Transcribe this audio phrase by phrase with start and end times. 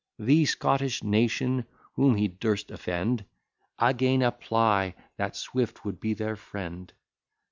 [0.17, 1.63] The Scottish nation,
[1.93, 3.23] whom he durst offend,
[3.77, 6.91] Again apply that Swift would be their friend.